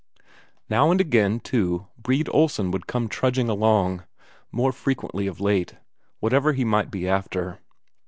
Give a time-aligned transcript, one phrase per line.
[0.67, 4.03] Now and again, too, Brede Olsen would come trudging along,
[4.51, 5.75] more frequently of late
[6.19, 7.59] whatever he might be after.